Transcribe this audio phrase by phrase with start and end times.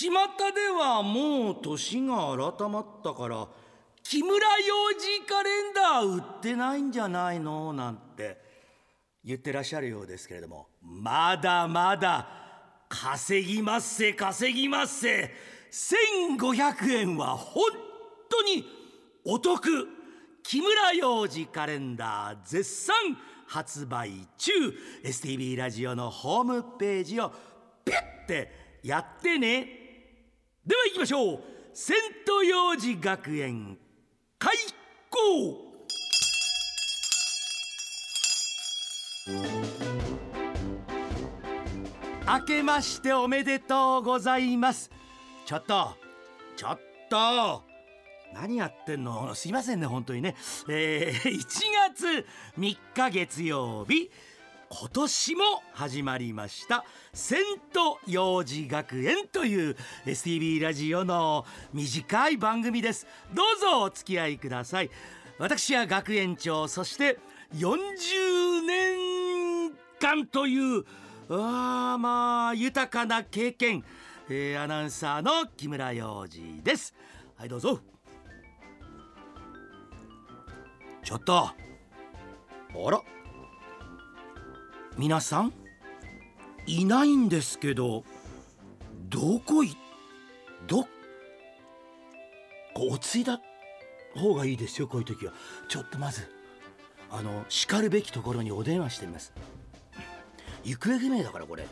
[0.00, 0.12] 巷
[0.54, 3.48] ではもう年が改まったから
[4.04, 7.72] 木村洋二カレンダー売ってないんじゃないの？
[7.72, 8.38] なんて
[9.24, 12.28] 言ってらっしゃるようですけれどもまだまだ
[12.88, 15.34] 稼ぎますせ稼ぎますせ。
[15.72, 17.64] 1500円は本
[18.30, 18.64] 当に
[19.24, 19.88] お得。
[20.44, 22.94] 木村洋二カレンダー絶賛
[23.48, 24.52] 発売中。
[25.02, 27.32] STV ラジオのホームページを
[27.84, 29.87] ピュッてやってね。
[30.68, 31.40] では行きましょう。
[31.72, 31.96] セン
[32.26, 33.78] ト幼児学園。
[34.38, 34.54] 開
[35.08, 35.18] 校。
[42.26, 44.90] 明けましておめでとうございます。
[45.46, 45.96] ちょっと
[46.54, 47.62] ちょっと。
[48.34, 49.34] 何やってんの？
[49.34, 50.36] すいませんね本当にね、
[50.68, 51.44] えー、1
[51.94, 52.26] 月
[52.58, 54.10] 3日月曜日。
[54.70, 56.84] 今年も始まりました。
[57.14, 57.40] セン
[57.72, 63.06] ト幼児学園という STV ラジオの短い番組です。
[63.32, 64.90] どうぞお付き合いください。
[65.38, 67.18] 私は学園長そして
[67.54, 70.84] 40年間という
[71.30, 73.82] あまあ豊かな経験、
[74.28, 76.94] えー、アナウンサーの木村洋二です。
[77.36, 77.80] はいどうぞ。
[81.02, 81.38] ちょっと。
[81.38, 81.54] あ
[82.90, 83.17] ら。
[84.98, 85.52] 皆さん
[86.66, 88.02] いないんですけど
[89.08, 89.76] どこい
[90.66, 90.82] ど
[92.74, 93.40] こう落ち着いた
[94.20, 95.32] 方がいいですよこういう時は。
[95.68, 96.28] ちょっとまず
[97.10, 99.32] あのしかるべきところにお電話してみます。
[100.64, 101.64] 行方不明だからこれ。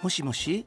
[0.00, 0.64] もしもし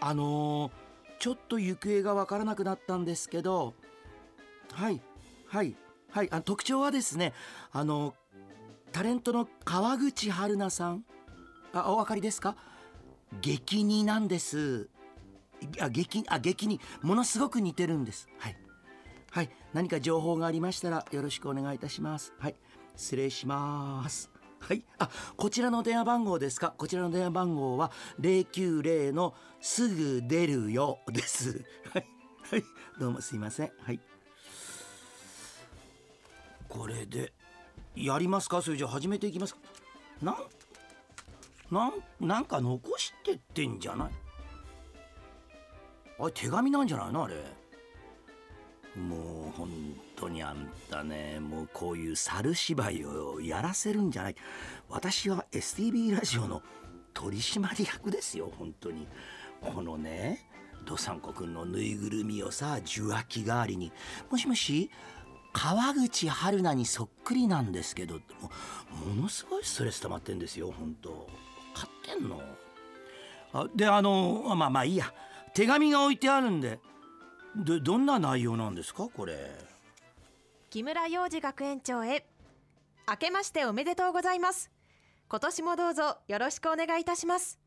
[0.00, 0.72] あのー、
[1.18, 3.74] ちょっと行方がわからなくなったんですけど
[4.72, 5.02] はい
[5.46, 5.76] はい。
[6.10, 7.32] はいあ特徴はですね
[7.72, 8.14] あの
[8.92, 11.04] タレントの川口春奈さん。
[11.72, 12.56] あお分かりですか？
[13.40, 14.88] 激似なんです。
[15.80, 16.80] あ激あ激似。
[17.02, 18.28] ものすごく似てるんです。
[18.38, 18.56] はい。
[19.30, 22.32] はい何か情報がありましたらよろしくお願いいたします。
[22.38, 22.56] はい
[22.96, 24.30] 失礼します。
[24.58, 26.74] はいあこちらの電話番号ですか？
[26.76, 31.64] こちらの電話番号は090のすぐ出るよです。
[31.92, 32.06] はい
[32.50, 32.64] はい
[32.98, 33.70] どうもすいません。
[33.80, 34.00] はい。
[36.70, 37.34] これで。
[37.96, 38.62] やりますか？
[38.62, 39.60] それじゃ始めていきますか。
[40.22, 40.36] なん
[41.70, 44.10] ななんか残してってんじゃない？
[46.20, 47.24] あれ手紙なんじゃないの？
[47.24, 47.34] あれ。
[48.96, 49.68] もう本
[50.16, 54.36] 当にあんたねもうこういう猿芝居をやらせるんじゃない。
[54.88, 56.62] 私は STB ラジオの
[57.12, 59.08] 取締役ですよ本当に。
[59.60, 60.46] このね
[60.86, 63.92] どさんこくんのぬいぐるみをさ受話器代わりに。
[64.30, 64.90] もしもし？
[65.52, 68.20] 川口春奈にそっくりなんですけども
[69.14, 71.28] ものすごいストレス溜まってんですよ本当。
[71.74, 72.40] 買ってんの？
[73.52, 75.12] あであのまあまあいいや。
[75.54, 76.78] 手紙が置いてあるんで。
[77.56, 79.50] でどんな内容なんですかこれ？
[80.70, 82.24] 木村洋二学園長へ。
[83.08, 84.70] 明けましておめでとうございます。
[85.28, 87.58] 今年もどうぞよろしくお願いいたします。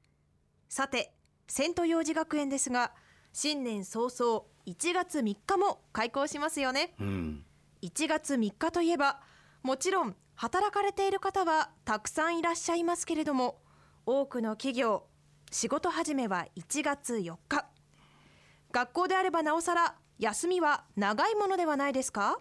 [0.69, 1.13] さて
[1.47, 2.93] セント幼児学園ですが
[3.33, 7.43] 新年早々1月3日も開校しますよね、うん
[7.83, 9.19] 1月3日といえば
[9.61, 13.59] もちろん働かれている方はたくさんいらっしゃいますけれども
[14.05, 15.03] 多くの企業
[15.51, 17.65] 仕事始めは1月4日
[18.71, 22.39] 学校であればなおさら休みは長いものではないですか？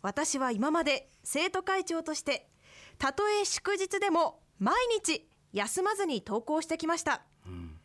[0.00, 2.48] 私は今まで生徒会長として
[2.96, 7.78] たとえ祝日でも毎日休まずに登校してきました、うん、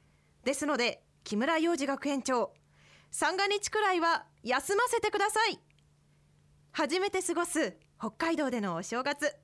[0.46, 2.54] ですので木村洋二学園長
[3.12, 5.60] 三が日くらいは休ませてください
[6.76, 9.36] 初めて過ごす北海道でのお正月。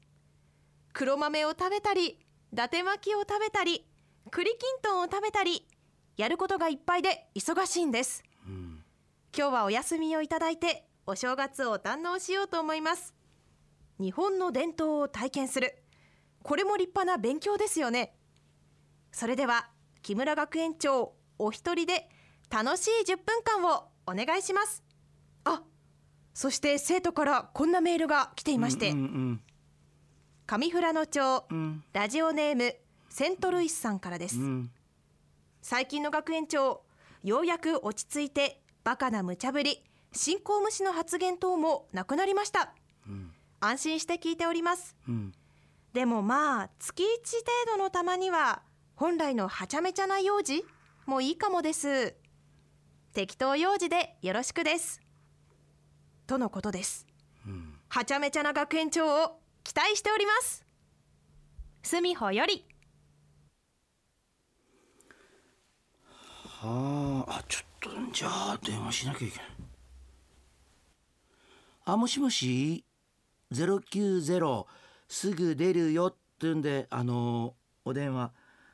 [0.94, 2.20] 黒豆を食べたり
[2.52, 3.86] 伊達巻きを食べたり
[4.32, 5.68] 栗きんとんを食べたり
[6.18, 8.84] やることがいっぱいで忙しいんです、うん、
[9.38, 13.14] 今日はお休みをいただいてお正月を堪能しようと思います。
[14.00, 15.84] 日本の伝統を体験する。
[16.42, 18.16] これも立派な勉強ですよね。
[19.12, 19.70] それでは
[20.02, 22.10] 木村学園長お一人で
[22.50, 24.84] 楽しい10分間をお願いします。
[25.46, 25.62] あ
[26.40, 29.42] そして生徒からこんなメールが来ていまして、うんうんうん。
[30.48, 32.78] 上富良野町、うん、ラジオネーム
[33.10, 34.72] セントルイスさんからです、うん、
[35.62, 36.84] 最近の学園長
[37.26, 39.84] ようやく落ち着いてバカな無茶ぶり
[40.14, 42.74] 信仰無視の発言等もなくなりました、
[43.06, 45.34] うん、安心して聞いております、うん、
[45.92, 47.06] でもまあ月1
[47.68, 48.62] 程度のたまには
[48.96, 50.64] 本来のはちゃめちゃな幼児
[51.06, 52.16] もいいかもです。
[53.14, 55.02] 適当幼児でよろしくです
[56.30, 57.08] とのことです、
[57.48, 60.64] うん、はちゃめちゃな学園長を期待しております。
[61.82, 62.68] すみほより。
[66.46, 69.46] はああちょっとじゃあ電話しなきゃいけない。
[71.86, 72.86] あもしもし
[73.52, 74.66] ？090
[75.08, 77.56] すぐ出るよってんであの
[77.86, 78.34] お電話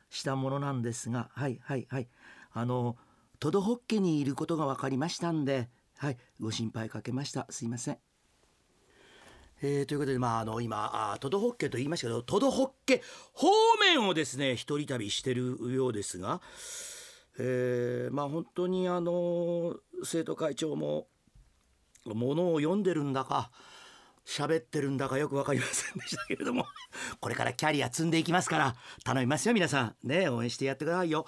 [0.10, 1.30] したものなんですが。
[1.34, 2.10] はいはいはい。
[2.52, 2.98] あの
[3.40, 6.18] トドホッケにいることが分かりましたんではい。
[6.40, 7.48] ご心配かけました。
[7.50, 7.98] すいません。
[9.62, 13.02] えー、ということで、まあ、あの今あトドホッケと言いましたけどトドホッケ
[13.34, 13.48] 方
[13.80, 16.42] 面をですね一人旅してるようですが、
[17.40, 21.08] えー、まあ本当にあの生徒会長も
[22.06, 23.50] ものを読んでるんだか
[24.28, 26.66] 喋ってるんだかよく分かりませんでしたけれども
[27.22, 28.76] これからキャリア積んでいきますから
[29.06, 29.96] 頼みますよ皆さん。
[30.04, 31.26] ね応援してやってくださいよ。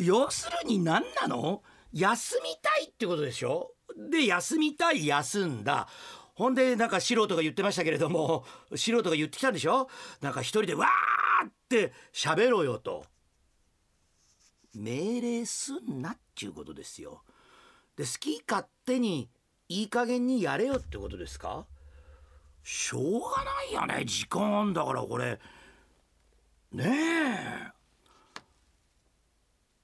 [0.00, 1.62] 要するに何なの？
[1.92, 3.74] 休みたいってことでしょ？
[3.96, 5.88] で休みたい休んだ。
[6.34, 9.88] ほんでなんか素人が言ってましたけれども素人が言ってきたんでしょ？
[10.20, 13.04] なんか一人でわーって喋ろよと。
[14.74, 17.22] 命令すんなっちゅうことですよ。
[17.96, 19.28] で好き勝手に
[19.68, 21.66] いい加減にやれよってことですか？
[22.62, 25.38] しょうがないよね時間だからこれ。
[26.72, 27.72] ねえ。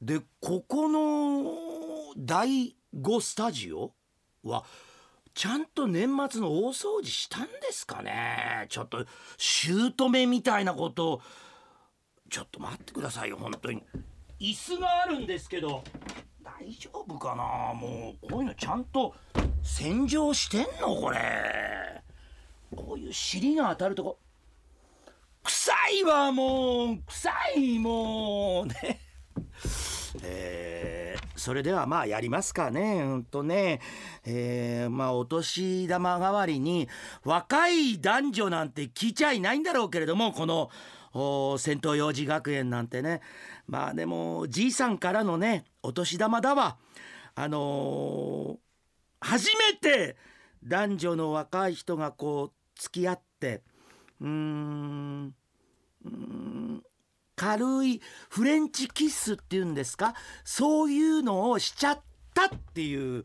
[0.01, 3.93] でここの第5スタジオ
[4.49, 4.65] は
[5.35, 8.67] ちゃんと年末の大掃除したんですかね。
[8.69, 9.07] ちょっと
[9.37, 11.21] 姑みたいなこと。
[12.31, 13.83] ちょっと待ってくださいよ本当に。
[14.41, 15.83] 椅子があるんですけど
[16.43, 17.73] 大丈夫かな？
[17.75, 19.15] もうこういうのちゃんと
[19.63, 20.95] 洗浄してんの？
[20.95, 22.03] これ。
[22.77, 24.19] こういう尻が当たるとこ。
[25.45, 26.99] 臭いわもう。
[27.07, 28.67] 臭いもう。
[28.67, 29.01] ね。
[30.23, 30.78] えー、
[31.39, 33.03] それではまあやりますかね。
[33.03, 33.81] うんとね。
[34.25, 36.89] えー、まあお年玉代わりに
[37.25, 40.71] 若い男女なんて聞いちゃいないんだろうけれどもこの
[41.59, 43.21] 戦闘幼児学園なんてね。
[43.67, 46.77] まあでもじいさんからのねお年玉だわ。
[47.35, 48.59] あのー、
[49.21, 50.17] 初めて
[50.65, 53.63] 男女の若い人がこう付き合って
[54.21, 55.35] うーん
[57.39, 60.15] 軽いフレンチキスっていうんですか？
[60.45, 62.03] そういうのをしちゃっ
[62.35, 63.25] たっていう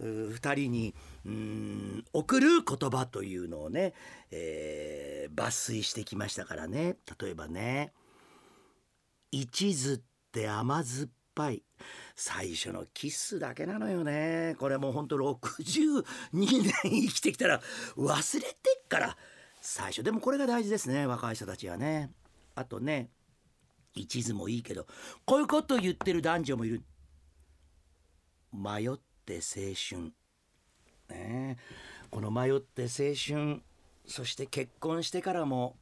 [0.00, 0.94] 2人に
[1.24, 3.94] うん送る言葉というのをね、
[4.30, 6.96] えー、抜粋してきましたからね。
[7.20, 7.92] 例えばね
[9.32, 10.00] 「一途っ
[10.30, 11.62] て甘酸っぱい」
[12.14, 14.56] 最初のキスだけなのよね。
[14.58, 17.60] これもうほんと62年生きてきたら
[17.96, 18.48] 忘れて
[18.84, 19.16] っから。
[19.66, 21.06] 最初でもこれが大事ですね。
[21.06, 22.12] 若い人たちはね。
[22.54, 23.08] あとね
[23.94, 24.86] 一途もいいけど
[25.24, 26.82] こういうことを言ってる男女もいる。
[28.52, 30.12] 迷って青春。
[31.08, 31.56] ね
[32.10, 33.62] この迷って青春
[34.06, 35.76] そして結婚してからも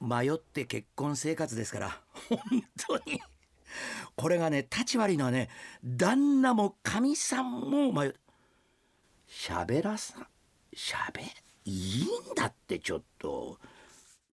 [0.00, 2.38] 迷って結婚生活ですから本
[2.86, 3.20] 当に。
[4.16, 5.48] これがね立ち悪いのはね
[5.84, 8.14] 旦那もかみさんも迷
[9.26, 10.26] しゃべらさ
[10.72, 11.22] しゃべ
[11.64, 13.58] いいんだってちょっと。